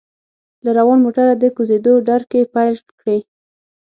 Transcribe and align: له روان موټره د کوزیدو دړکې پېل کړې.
له 0.63 0.69
روان 0.77 0.97
موټره 1.05 1.33
د 1.37 1.43
کوزیدو 1.55 1.93
دړکې 2.09 2.41
پېل 2.53 2.75
کړې. 2.99 3.17